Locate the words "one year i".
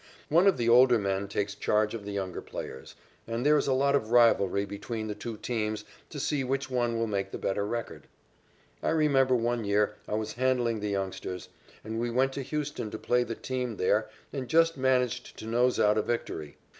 9.35-10.15